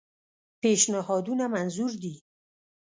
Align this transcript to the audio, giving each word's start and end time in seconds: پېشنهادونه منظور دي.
پېشنهادونه 0.61 1.45
منظور 1.55 1.91
دي. 2.03 2.15